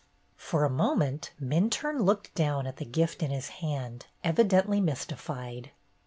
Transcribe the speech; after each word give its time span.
For 0.35 0.63
a 0.65 0.69
moment 0.71 1.29
Minturne 1.39 1.99
looked 2.03 2.33
down 2.33 2.65
at 2.65 2.77
the 2.77 2.85
gift 2.85 3.21
in 3.21 3.29
his 3.29 3.49
hand, 3.61 4.07
evidently 4.23 4.81
mystified. 4.81 5.69